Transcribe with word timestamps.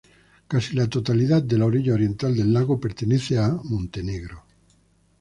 Casi 0.47 0.73
la 0.75 0.87
totalidad 0.89 1.43
de 1.43 1.59
la 1.59 1.65
orilla 1.67 1.93
oriental 1.93 2.35
del 2.35 2.51
lago 2.51 2.79
pertenece 2.79 3.37
a 3.37 3.49
Montenegro. 3.49 4.43